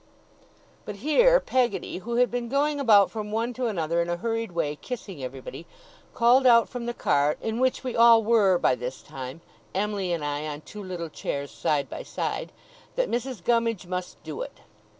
But 0.83 0.95
here 0.95 1.39
Peggotty, 1.39 1.99
who 1.99 2.15
had 2.15 2.31
been 2.31 2.49
going 2.49 2.79
about 2.79 3.11
from 3.11 3.31
one 3.31 3.53
to 3.53 3.67
another 3.67 4.01
in 4.01 4.09
a 4.09 4.17
hurried 4.17 4.51
way, 4.51 4.75
kissing 4.77 5.23
everybody, 5.23 5.67
called 6.15 6.47
out 6.47 6.67
from 6.67 6.87
the 6.87 6.93
cart, 6.95 7.37
in 7.39 7.59
which 7.59 7.83
we 7.83 7.95
all 7.95 8.23
were 8.23 8.57
by 8.57 8.73
this 8.73 9.03
time 9.03 9.41
(Em'ly 9.75 10.11
and 10.11 10.25
I 10.25 10.47
on 10.47 10.61
two 10.61 10.83
little 10.83 11.09
chairs, 11.09 11.51
side 11.51 11.87
by 11.87 12.01
side), 12.01 12.51
that 12.95 13.11
Mrs. 13.11 13.43
Gummidge 13.43 13.85
must 13.85 14.17
do 14.23 14.41
it. 14.41 14.61